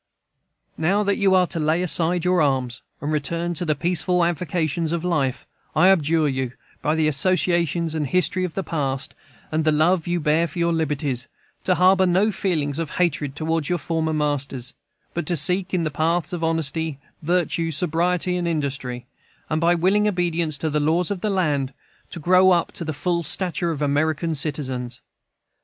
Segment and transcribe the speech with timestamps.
[0.79, 4.91] Now that you are to lay aside your arms, and return to the peaceful avocations
[4.93, 9.13] of life, I adjure you, by the associations and history of the past,
[9.51, 11.27] and the love you bear for your liberties,
[11.65, 14.73] to harbor no feelings of hatred toward your former masters,
[15.13, 19.05] but to seek in the paths of honesty, virtue, sobriety, and industry,
[19.51, 21.73] and by a willing obedience to the laws of the land,
[22.09, 24.99] to grow up to the full stature of American citizens.